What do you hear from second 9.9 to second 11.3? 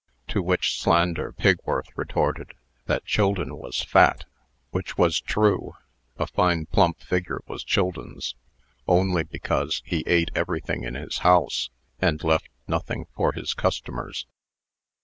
ate everything in his